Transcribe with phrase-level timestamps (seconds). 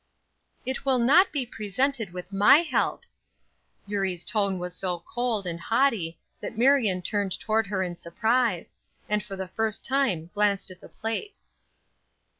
[0.65, 3.03] "It will not be presented with my help."
[3.85, 8.73] Eurie's tone was so cold and haughty that Marion turned toward her in surprise,
[9.07, 11.41] and for the first time glanced at the plate.